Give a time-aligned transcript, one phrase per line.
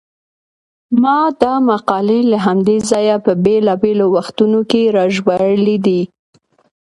[1.01, 6.01] ما دا مقالې له همدې ځایه په بېلابېلو وختونو کې راژباړلې دي.